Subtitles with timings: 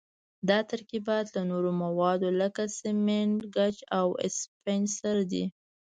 [0.49, 5.45] دا ترکیبات له نورو موادو لکه سمنټ، ګچ او اسفنج سره دي.